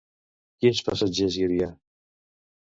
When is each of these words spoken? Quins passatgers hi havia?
Quins 0.63 0.81
passatgers 0.87 1.37
hi 1.37 1.45
havia? 1.49 1.69